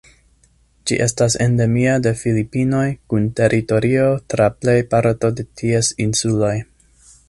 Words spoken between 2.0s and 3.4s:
de Filipinoj, kun